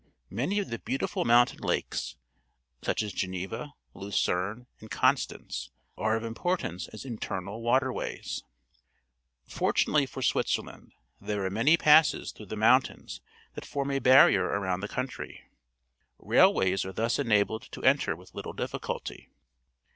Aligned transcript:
Many 0.31 0.57
of 0.57 0.69
the 0.71 0.79
beautiful 0.79 1.25
mountain 1.25 1.59
lakes, 1.59 2.15
such 2.81 3.03
as 3.03 3.13
Geneva, 3.13 3.75
Lucerne, 3.93 4.65
and 4.79 4.89
Constance, 4.89 5.69
are 5.95 6.15
of 6.15 6.23
importance 6.23 6.87
as 6.87 7.05
internal 7.05 7.61
waterways. 7.61 8.43
Fortunately 9.47 10.07
for 10.07 10.23
Switzerland, 10.23 10.91
there 11.19 11.45
are 11.45 11.51
many 11.51 11.77
passes 11.77 12.31
through 12.31 12.47
the 12.47 12.55
mountains 12.55 13.21
that 13.53 13.63
form 13.63 13.91
a 13.91 13.99
barrier 13.99 14.45
around 14.45 14.79
the 14.79 14.87
country. 14.87 15.43
Rail 16.17 16.47
w\iys 16.51 16.83
are 16.83 16.93
thus 16.93 17.19
enabled 17.19 17.67
to 17.71 17.83
enter 17.83 18.15
with 18.15 18.33
little 18.33 18.53
difficulty. 18.53 19.29